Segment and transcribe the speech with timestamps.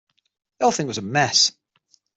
[0.57, 1.51] The whole thing was a mess.